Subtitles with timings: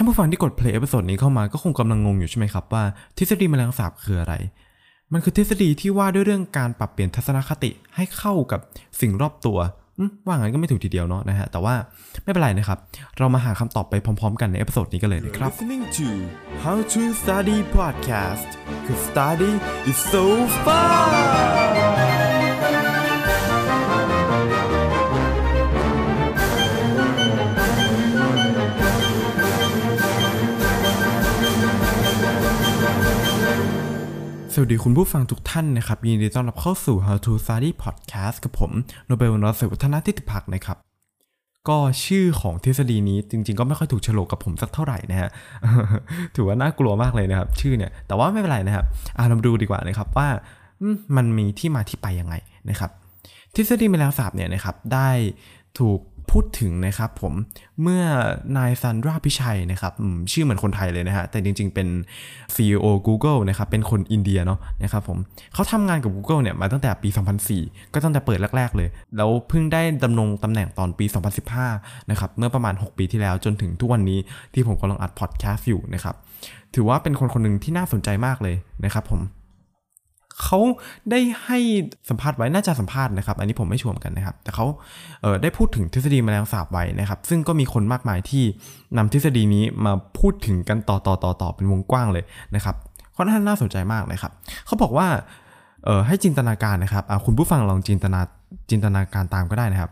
[0.00, 2.82] ่านผู้ฟังที่กด play episode นี้เข้ามาก็คงกำลังงงอยู่ใช่ไหมครับว่า
[3.18, 4.34] ทฤษฎีแมลงสาบคืออะไร
[5.12, 8.60] มันคือทฤษฎีที่ว่าด้วยเรื่องการปรับเปลี่ยนทัศนคติให้เข้ากับ
[9.00, 9.58] สิ่งรอบตัว
[10.26, 11.74] ว่างั้นก็ไม่ถูกทีเดียวเนาะนะฮะ แต่ว่า
[12.24, 12.78] ไม่เป็นไรนะครับ
[13.18, 16.08] เรามาหาคำตอบไปพร้อมๆ กันใน episode นี้กันเลยนะครับ listening to
[16.64, 18.48] How to Study Podcast
[18.86, 19.52] cause study
[19.90, 20.24] is so
[20.64, 21.67] fun
[34.60, 38.72] สวัสดีคุณผู้ฟังทุกท่านนะครับ ยินดีต้อนรับเข้าสู่ How to Study Podcast กับผม
[39.06, 40.76] โนเบลนอสวัฒนาทิติพักนะครับ
[41.68, 45.30] ก็ชื่อของทฤษฎีนี้จริงๆ ก็ไม่ค่อยถูกโฉลกกับผมสักเท่าไหร่นะฮะ
[46.34, 48.84] ถือว่าน่ากลัวมากเลยนะครับ ชื่อเนี่ย แต่ว่าไม่เป็นไรนะครับ
[49.16, 50.28] อ่าเรามาดูดีกว่านะครับว่า
[50.92, 52.34] มมันมีที่มาที่ไปยังไง
[52.70, 52.90] นะครับ
[53.54, 55.08] ทฤษฎีแมลงสาบเนี่ยนะครับได้
[55.78, 56.00] ถูก
[56.32, 57.34] พูดถึงนะครับผม
[57.82, 58.02] เมื่อ
[58.56, 59.92] นายซันดราพิชัยนะครับ
[60.32, 61.88] ชื่อเหมือนคนไทยเลยนะฮะแต่จริงๆเป็น
[62.54, 65.18] CEO Google นะครับเป็นคนอินเดียเนาะนะครับผม
[65.54, 67.08] เขาทำงานกับ Google เนี่ยมาตั้งแต่ปี
[67.50, 71.06] 2004 ก็ตั้งแต่เปิดแรก ๆ เลย แล้วเพิ่งได้ดำรงตำแหน่งตอนปี
[71.58, 74.18] 2015นะครับเมื่อประมาณ 6 ปีที่แล้วจนถึงทุกวันนี้
[74.54, 76.14] ที่ผมกำลังอัดพอดแคสต์อยู่นะครับ
[76.74, 79.20] ถือว่าเป็นคนคนหนึ่งที่น่าสนใจมากเลยนะครับผม
[80.44, 80.58] เขา
[81.10, 81.58] ได้ให้
[82.08, 84.66] สัมภาษณ์ไว้น่าจะสัมภาษณ์นะครับ อันนี้ผมไม่ชัวร์เหมือนกันนะครับ แต่เขา
[85.22, 88.44] เได้พูดถึงทฤษฎีแมลงสาบไว้นะครับ ซึ่งก็มีคนมากมายที่
[88.96, 92.76] นำทฤษฎีนี้มาพูดถึงกันต่อต่อต่อต่อเป็นวงกว้างเลยนะครับ
[93.16, 94.32] ค่อนข้างน่าสนใจมากนะครับ
[94.66, 95.06] เขาบอกว่า
[95.84, 98.20] เให้จินตนาการนะครับคุณผู้ฟังลองจินตนา
[98.70, 99.90] จินตนาการตามก็ได้นะครับ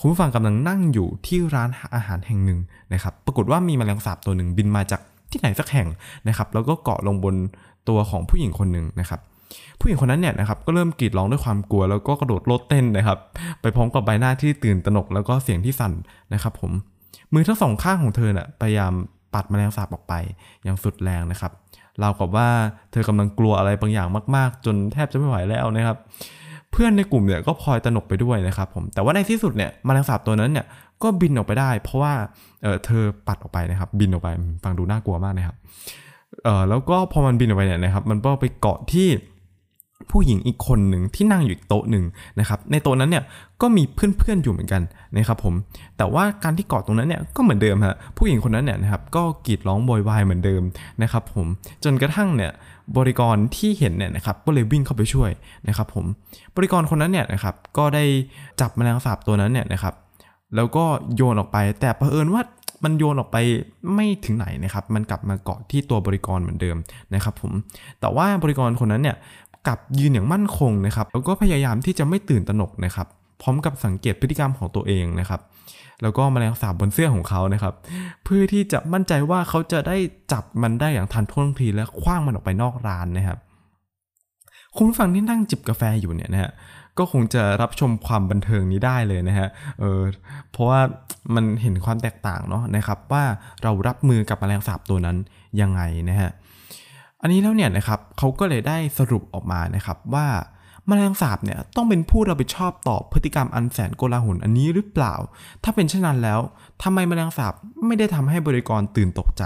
[0.00, 2.58] คุณผู้ฟังกำลังนั่งอยู่ที่ร้านอาหารแห่งหนึ่ง
[2.92, 5.88] นะครับ ปรากฏว่ามีแมลงสาบตัวหนึ่งบินมาจากที่ไหนสักแห่ง
[6.28, 7.34] นะครับ แล้วก็เกาะลงบน
[7.88, 9.20] ตัวของผู้หญิงคนหนึ่งนะครับ
[9.78, 13.18] ผู้หญิงคนนั้นเนี่ยนะครับก็เริ่มกรีดร้องด้วยความกลัว แล้วก็กระโดดโลดเต้นนะครับ
[13.60, 15.92] ไปพร้อมกับใบหน้าที่ตื่นตระหนกแล้วก็เสียงที่สั่น
[16.34, 16.72] นะครับ ผม
[17.32, 18.92] มือทั้งสองข้างของเธอเน่ะพยายาม
[19.34, 20.14] ปัดแมลงสาบออกไป
[20.64, 21.52] อย่างสุดแรงนะครับ
[22.00, 22.48] เรากับว่า
[22.92, 25.96] เธอกำลังกลัวอะไรบางอย่างมากๆ จนแทบจะไม่ไหวแล้วนะครับ
[26.72, 30.66] เพื่อนในกลุ่มเนี่ยก็พลอยตระหนกไปด้วยนะครับผมแต่ว่าในที่สุดเนี่ยมแมลงสาบตัวนั้นเนี่ย
[31.02, 32.12] ก็บินออกไปได้ เพราะว่า
[32.62, 34.28] เออเธอปัดออกไปนะครับ บินออกไป
[34.64, 35.56] ฟังดูน่ากลัวมากนะครับ
[36.44, 39.08] เออแล้วก็พอมันบินออกไปเนี่ยนะครับ มันก็ไปเกาะที่
[40.10, 42.04] ผู้หญิงอีกคนหนึ่งที่นั่งอยู่โต๊ะหนึ่ง
[42.40, 43.24] นะครับในโต๊ะนั้นเนี่ย
[43.62, 44.82] ก็มีเพื่อนๆอยู่เหมือนกัน
[45.16, 45.54] นะครับผม
[45.96, 50.62] แต่ว่าการที่เกาะตรงนั้นเนี่ยก็เหมือนเดิมฮะผู้หญิงคนนั้นเนี่ยนะครับก็กรีดร้องโวยวายเหมือนเดิม
[51.02, 51.46] นะครับผม
[51.84, 52.52] จนกระทั่งเนี่ย
[52.96, 55.30] บริกรที่เห็นเนี่ยนะครับก็เลยวิ่งเข้าไปช่วย
[55.68, 56.04] นะครับผม
[56.56, 58.04] บริกรคนนั้นเนี่ยนะครับก็ได้
[58.60, 59.94] จับแมลงสาบตัวนั้นเนี่ยนะครับ
[60.56, 60.84] แล้วก็
[61.16, 62.42] โยนออกไป แต่เผอิญว่า
[62.84, 63.36] มันโยนออกไป
[63.94, 66.76] ไม่ถึงไหนนะครับ มันกลับมาเกาะที่ตัวบริกรเหมือนเดิม
[67.14, 67.52] นะครับผม
[68.00, 69.16] แต่ว่าบริกรคนนั้นเนี่ย
[69.68, 73.06] กับยืนอย่างมั่นคงนะครับแล้วก็พยายามที่จะไม่ตื่นตระหนกนะครับ
[73.42, 75.40] พร้อมกับสังเกตพฤติกรรมของตัวเองนะครับ
[76.02, 77.74] แล้วก็แมลงสาบบนเสื้อของเขานะครับ
[78.24, 79.96] เพื่อที่จะมั่นใจว่าเขาจะได้
[80.32, 83.38] จับมันได้อย่างทันท่วงทีและคว้างมันออกไปนอกร้านนะครับ
[84.76, 86.52] คุณฟังที่นั่งจิบกาแฟอยู่เนี่ยนะฮะ
[86.98, 89.48] ก็คงจะรับชมความบันเทิงนี้ได้เลยนะฮะ
[89.80, 90.00] เออ
[90.52, 90.80] เพราะว่า
[91.34, 93.24] มันเห็นความแตกต่างเนาะนะครับ ว่า
[93.62, 95.16] เรารับมือกับแมลงสาบตัวนั้น
[95.60, 96.30] ยังไงนะฮะ
[97.26, 100.26] อันนี้แล้วเนี่ยนะครับเขาก็เลยได้สรุปออกมานะครับว่า
[100.86, 105.14] แมลงสาบเนี่ยต้องเป็นผู้รับผิดชอบต่อพฤติกรรมอันแสนโกลาหลอันนี้หรือเปล่า
[105.64, 106.40] ถ้าเป็นเช่นนั้นแล้ว
[106.82, 107.52] ทำไมแมลงสาบ
[107.86, 109.42] ไม่ได้ทำให้บริกรตื่นตกใจ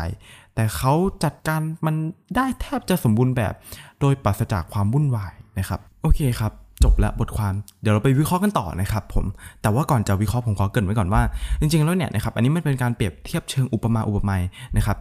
[0.54, 0.92] แต่เขา
[1.24, 1.94] จัดการมัน
[2.36, 3.54] ได้แทบจะสมบูรณ์แบบ
[4.00, 6.52] โดยปราศจากความวุ่นวายนะครับ โอเคครับ
[6.84, 9.24] จบแล้วบทความเดี๋ยวเราไปวิเคราะห์กันต่อนะครับผม
[9.62, 11.22] แต่ว่าก่อนจะวิเคราะห์ผมขอเกริ่นไว้ก่อนว่า
[11.60, 14.42] จริงๆแล้วเนี่ยนะครับอันนี้มันเป็นการเปรียบเทียบเชิงอุปมาอุปไมย
[14.76, 14.96] นะครับ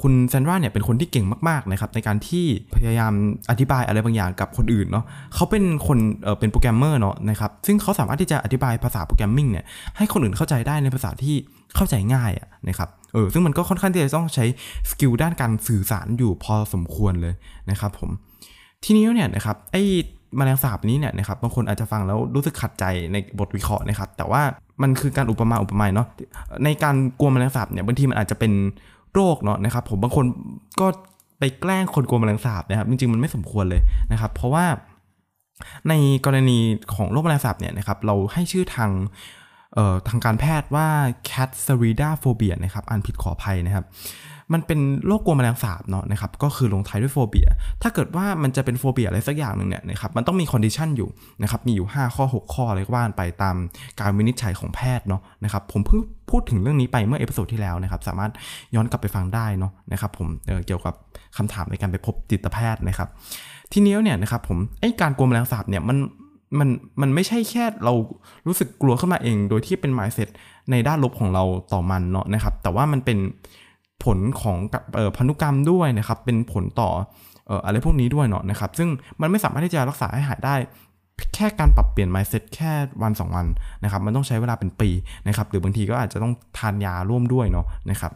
[0.00, 3.12] คุณแซนดราเนี่ยเป็นคนที่เก่งมากๆนะครับในการที่พยายาม
[3.50, 9.64] อธิบายอะไรบางอย่างกับคนอื่นเนาะเขาเป็นคนเป็นโปรแกรมเมอร์เนาะนะครับซึ่งเขาสามารถที่จะอธิบายภาษา programming เนี่ย
[9.96, 11.34] ให้คนอื่นเข้าใจได้ในภาษาที่
[11.76, 14.44] เข้าใจง่ายอะนะครับเออซึ่งมันก็ค่อนข้างที่จะต้องใช้
[14.90, 17.34] skill ด้านการสื่อสารอยู่พอสมควรเลย
[17.70, 18.10] นะครับผม
[18.84, 19.76] ทีนี้เนี่ยนะครับไอ
[20.36, 24.42] แมลงสาบนี้เนี่ยนะครับบางคนอาจจะฟังแล้วรู้สึกขัดใจในบทวิเคราะห์นะครับ แต่ว่า
[24.82, 26.06] มันคือการอุปมาอุปไมยเนาะ
[26.64, 28.52] ในการกลัวแมลงสาบเนี่ยบางทีมันอาจจะเป็น
[29.14, 30.24] โรคเนาะนะครับ ผมบางคน
[30.80, 30.86] ก็
[31.38, 33.80] ไปแกล้งคนกลัวแมลงสาบนะครับจริงๆมันไม่สมควรเลย
[34.12, 34.66] นะครับ เพราะว่า
[35.88, 35.94] ใน
[36.26, 36.58] กรณี
[36.94, 38.90] ของโรคแมลงสาบเนี่ยนะครับเราให้ชื่อทาง
[40.08, 40.88] ทางการแพทย์ว่า
[41.30, 43.84] cat s a r i d a phobia นะครับอ่านผิดขออภัยนะครับ
[44.52, 47.48] มันเป็นโรคกลัวแมลงสาบเนาะนะครับก็คือลงท้ายด้วยโฟเบีย
[47.82, 51.08] ถ้าเกิดว่ามันจะเป็น phobia อะไรสักอย่างหนึ่งเนี่ยนะครับมันต้องมี condition อยู่
[51.42, 53.56] นะครับมีอยู่ 5 ข้อ 6 ข้ออะไรก็ว่ากันไปตาม
[54.00, 56.00] การวินิจฉัยของแพทย์เนาะนะครับผมเพิ่ง
[56.30, 58.32] พูดถึงเรื่องนี้ไปเมื่อ episode ที่แล้วนะครับสามารถ
[58.74, 60.94] ย้อนกลับไปฟังได้เนาะนะครับผมเกี่ยวกับ
[61.36, 63.08] คำถามในการไปพบจิตแพทย์นะครับ
[63.72, 65.98] ทีนี้เนี่ยนะครับผมไอ้การกลัวแมลงสาบเนี่ยมัน
[66.58, 66.68] มัน
[67.00, 67.94] มันไม่ใช่แค่เรา
[68.46, 70.28] รู้สึกกลัวขึ้นมาเอง โดยที่เป็น mindset
[70.70, 73.18] ในด้านลบของเราต่อมันเนาะนะครับ แต่ว่ามันเป็น
[74.04, 74.56] ผลของ
[75.16, 76.90] พันธุกรรมด้วยนะครับเป็นผลต่อ
[77.46, 78.88] เอ่ออะไรพวกนี้ด้วยเนาะนะครับ ซึ่ง
[79.20, 80.56] มันไม่สามารถที่จะรักษาให้หายได้
[81.34, 82.72] แค่การปรับเปลี่ยน mindset แค่
[83.02, 83.46] วัน 2 วัน
[83.84, 84.90] นะครับ มันต้องใช้เวลาเป็นปี
[85.28, 88.12] นะครับ หรือบางทีก็อาจจะต้องทานยาร่วมด้วยเนาะนะครับ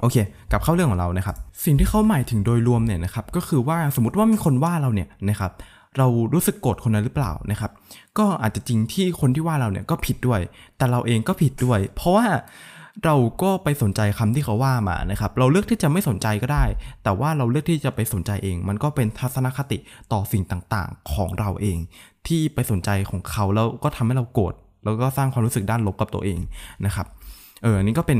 [0.00, 0.16] โอเค
[0.50, 5.52] กลับเข้าเรื่องของเรานะครับ สิ่งที่เขาหมายถึงโดยรวมเนี่ยนะครับ ก็คือว่าสมมติว่ามีคนว่าเราเนี่ยนะครับ
[5.98, 7.70] เรารู้สึกโกรธคนนั้นหรือเปล่านะครับ
[8.18, 10.40] ก็อาจจะจริงที่คนที่ว่าเราเนี่ยก็ผิดด้วย
[10.76, 12.26] แต่เราเองก็ผิดด้วย เพราะว่า
[13.04, 16.64] เราก็ไปสนใจคำที่เขาว่ามานะครับ เราเลือกที่จะไม่สนใจก็ได้
[17.02, 19.78] แต่ว่าเราเลือกที่จะไปสนใจเอง มันก็เป็นทัศนคติ
[20.12, 21.78] ต่อสิ่งต่างๆ ของเราเอง
[22.26, 24.54] ที่ไปสนใจของเขาแล้วก็ทำให้เราโกรธ
[24.84, 26.38] แล้วก็สร้างความรู้สึกด้านลบกับตัวเอง
[26.86, 27.06] นะครับ
[27.62, 28.18] เอออันนี้ก็เป็น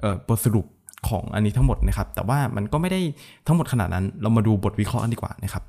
[0.00, 0.66] เอ่อบทสรุป
[1.08, 3.00] ของอันนี้ทั้งหมดนะครับ แต่ว่ามันก็ไม่ได้
[3.46, 5.62] ทั้งหมดขนาดนั้น เรามาดูบทวิเคราะห์กันดีกว่านะครับ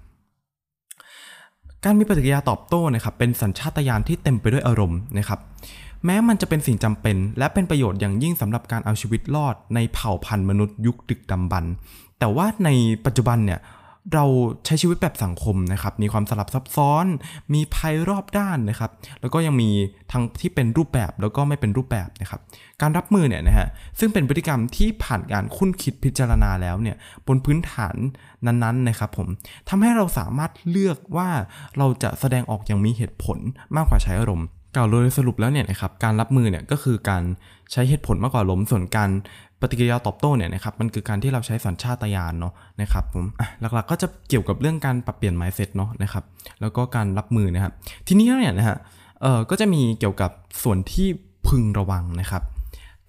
[1.83, 5.39] การมีปฏิกิริยาตอบโต้นะครับเป็นสัญชาตญาณที่เต็มไปด้วยอารมณ์นะครับ
[6.05, 11.73] แม้มันจะเป็นสิ่งจำเป็น และเป็นประโยชน์อย่างยิ่งสำหรับการเอาชีวิตรอดในเผ่าพันธุ์มนุษย์ยุคดึกดำบรรพ์
[12.19, 12.69] แต่ว่าใน
[13.05, 13.61] ปัจจุบันเนี่ย
[14.13, 14.25] เรา
[14.65, 17.05] ใช้ชีวิตแบบสังคมนะครับ มีความสลับซับซ้อน
[17.53, 19.69] มีภัยรอบด้านนะครับ แล้วก็ยังมี
[20.11, 22.41] ทั้งที่เป็นรูปแบบแล้วก็ไม่เป็นรูปแบบนะครับ
[22.81, 23.67] การรับมือเนี่ยนะฮะ
[23.99, 26.95] ซึ่งเป็นพฤติกรรมที่ผ่านการคุ้นคิดพิจารณาแล้วเนี่ย
[27.27, 27.95] บนพื้นฐาน
[28.45, 29.27] นั้นๆนะครับผม
[29.69, 31.29] ทำให้เราสามารถเลือกว่า
[31.77, 33.37] เราจะแสดงออกอย่างมีเหตุผล
[33.75, 37.23] มากกว่าใช้อารมณ์ กล่าวโดยสรุปแล้วเนี่ยนะครับการรับมือเนี่ยก็คือการ
[37.71, 39.09] ใช้เหตุผลมากกว่าอารมส่วนการ
[39.61, 43.25] ปฏิกิริยาตอบโต้เนี่ยนะครับมันคือการที่เราใช้สัญชาตญาณเนาะนะครับผม
[43.61, 46.23] หลักๆก็จะเกี่ยวกับเรื่องการปรับเปลี่ยน mindset เนาะนะครับ
[46.61, 47.73] แล้วก็การรับมือนะครับ
[48.07, 48.77] ทีนี้เนี่ยนะฮะ
[49.21, 50.31] เออก็จะมีเกี่ยวกับ
[50.63, 51.07] ส่วนที่
[51.47, 52.43] พึงระวังนะครับ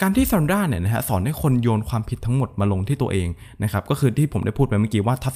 [0.03, 3.29] การที่ซอนด้าเนี่ยนะฮะสอนให้คนโยนความผิดทั้งหมดมาลงที่ตัวเอง
[3.63, 5.31] นะครับก็คือที่ผมได้พูดไปเมื่อกี้ว่าทั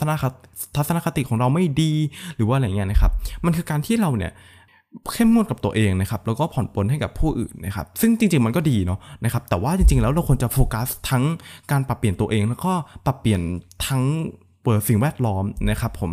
[0.88, 1.92] ศนคติของเราไม่ดี
[2.36, 3.10] หรือว่าอะไรเงี้ยนะครับ
[3.44, 4.32] มันคือการที่เราเนี่ย
[5.12, 11.24] เข้มงวดกับตัวเองนะครับแล้วก็ผ่อนปลนให้กับผู้อื่นนะครับซึ่งจริงๆมันก็ดีเนาะนะครับแต่ว่าจริงๆแล้วเราควรจะโฟกัสทั้ง
[11.70, 12.72] การปรับเปลี่ยนตัวเอง แล้วก็
[13.06, 13.40] ปรับเปลี่ยน
[13.86, 14.02] ทั้ง
[14.62, 16.10] เปิดสิ่งแวดล้อมนะครับผม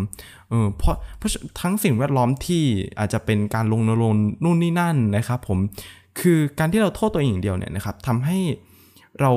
[0.49, 1.31] เออเพราะเพราะ
[1.61, 2.63] ทั้งสิ่งแวดล้อมที่
[2.99, 5.59] อาจจะเป็นการลงนรนนู่นนี่นั่นนะครับผม
[6.19, 8.37] คือการที่เราโทษตัวเองอย่างเดียวเนี่ยนะครับทำให้
[9.21, 9.31] เรา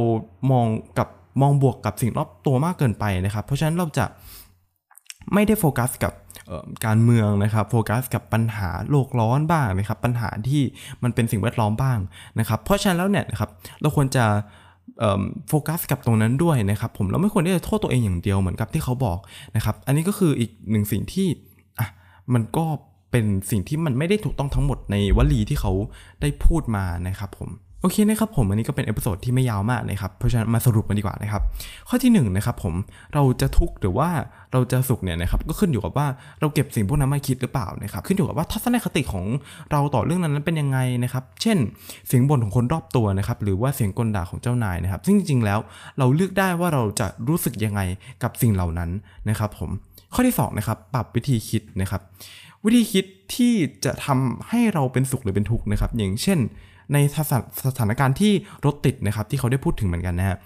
[0.51, 0.67] มอง
[0.99, 1.09] กับ
[1.43, 4.05] มองบวกกับสิ่งรอบตัวมากเกินไปนะครับ เพราะฉะนั้นเราจะ
[5.35, 6.13] ไม่ได้โฟกัสกับ
[6.87, 10.63] การเมืองนะครับโฟกัสกับปัญหาโลกร้อนบ้างนะครับปัญหาที่
[11.03, 11.99] มันเป็นสิ่งแวดล้อมบ้าง
[12.39, 13.51] นะครับ เพราะฉะนั้นแล้วเนี่ยนะครับ
[13.81, 14.25] เราควรจะ
[15.49, 19.19] โฟกัสกับตรงนั้นด้วยนะครับ ผมเราไม่ควรที่จะโทษตัวเองอย่างเดียวเหมือนกับที่เขาบอก
[19.57, 21.27] นะครับ อันนี้ก็คืออีกหนึ่งสิ่งที่
[21.79, 21.89] อะ
[22.35, 22.65] มันก็
[23.11, 25.73] เป็นสิ่งที่มันไม่ได้ถูกต้องทั้งหมดในวลีที่เขา
[26.21, 27.49] ได้พูดมานะครับผม
[27.87, 31.43] โอเคนะครับผมอันนี้ก็เป็น episode ที่ไม่ยาวมากนะครับ เพราะฉะนั้นมาสรุปกันดีกว่านะครับ
[31.89, 32.75] ข้อที่1นะครับผม
[33.15, 34.09] เราจะทุกข์หรือว่า
[34.53, 36.07] เราจะสุขเนี่ยนะครับก็ขึ้นอยู่กับว่า
[36.41, 39.25] เราเก็บสิ่งพวกนั้นมาคิดหรือเปล่านะครับขึ้นอยู่กับว่าทัศนคติของ
[39.71, 41.59] เราต่อเรื่องนั้นเป็นยังไงนะครับ เช่น
[42.07, 45.59] เสียงบ่นของคนรอบตัวนะครับหรือว่าเสียงก่นด่าของเจ้านายนะครับ ซึ่งจริงๆแล้ว
[45.99, 47.81] เราเลือกได้ว่าเราจะรู้สึกยังไง
[48.23, 48.91] กับสิ่งเหล่านั้น
[49.29, 49.71] นะครับ ผม
[50.15, 52.03] ข้อที่2นะครับปรับวิธีคิดนะครับ
[52.65, 53.05] วิธีคิด
[53.35, 53.55] ที่
[53.85, 56.39] จะทำให้เราเป็นสุขหรือเป็นทุกข์นะครับ อย่างเช่น
[56.93, 56.99] ใน
[57.69, 58.33] สถานการณ์ที่
[58.65, 60.37] รถติดนะครับที่เขาได้พูดถึงเหมือนกันนะฮะ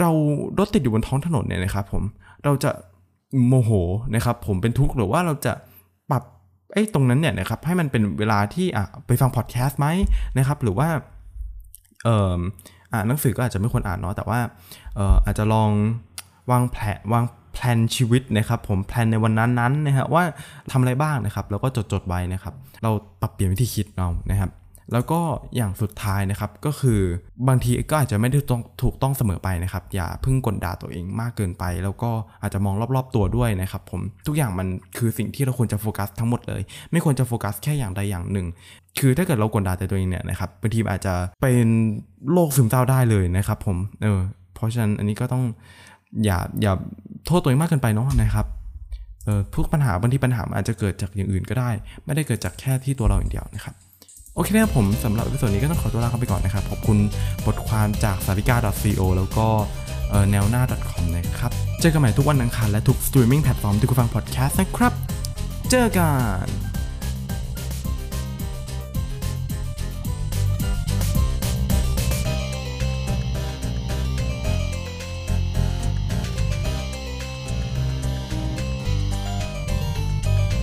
[0.00, 0.10] เรา
[0.58, 2.02] รถติดอยู่บนท้องถนนเนี่ยนะครับผม
[2.44, 2.70] เราจะ
[3.46, 3.70] โมโห
[4.14, 5.52] นะครับผมเป็นทุกข์หรือว่าเราจะ
[6.10, 6.22] ปรับ
[6.72, 9.86] ไอ้ตรงนั้นเนี่ยนะครับให้มันเป็นเวลาที่อะไปฟังพอดแคสต์ไหม
[10.38, 10.88] นะครับหรือว่า
[12.04, 12.40] เอ่อ
[12.92, 14.40] อ่านหนังสือก็อาจจะไม่ควรอ่านเนาะแต่ว่า
[14.96, 15.70] เอ่ออาจจะลอง
[16.50, 17.24] วางแผนวาง
[17.54, 20.22] แผนชีวิตนะครับผมแผนในวันนั้นๆนะฮะว่า
[20.70, 22.90] ทำอะไรบ้างนะครับแล้วก็จดจดไว้นะครับ เรา
[23.20, 24.50] ปรับเปลี่ยนวิธีคิดเรานะครับ
[24.92, 25.20] แล้วก็
[25.56, 27.00] อย่างสุดท้ายนะครับก็คือ
[27.48, 32.10] บางทีก็อาจจะไม่ได้ต้องถูกต้องเสมอไปนะครับ อย่าพึ่งกดด่าตัวเองมากเกินไป แล้วก็
[32.42, 36.62] อาจจะมองรอบๆตัวด้วยนะครับ ผมทุกอย่างมันคือสิ่งที่เราควรจะโฟกัสทั้งหมดเลย
[36.92, 38.46] ไม่ควรจะโฟกัสแค่อย่างใดอย่างหนึ่ง
[38.98, 41.66] คือถ้าเกิดเราก่นด่าตัวเองเนี่ยนะครับบางทีอาจจะเป็น
[42.32, 44.20] โรคซึมเศร้าได้เลยนะครับ ผมเออ
[44.54, 45.44] เพราะฉะนั้นอันนี้ก็ต้อง
[46.24, 46.72] อย่าอย่า
[47.26, 48.46] โทษตัวเองมากเกินไปเนาะนะครับ
[49.24, 51.70] เออทุกปัญหาบางทีปัญหาอาจจะเกิดจากอย่างอื่นก็ได้
[52.04, 53.74] ไม่ได้เกิดจากแค่ที่ตัวเราอย่างเดียวนะครับ
[54.34, 56.98] โอเคนะครับผมสำหรับวิดีโอนี้ก็ต้องขอตัวลาไปก่อนนะครับ ขอบคุณ
[57.46, 58.56] บทความจากสาริกา
[58.98, 59.46] .co แล้วก็
[60.30, 61.50] แนวหน้า .com นะครับ
[61.80, 64.92] เจอกันใหม่ทุกวันอังคารและทุก streaming platform ที่คุณฟังพอดแคสต์นะครับ
[65.70, 66.10] เจอกั
[66.44, 66.63] น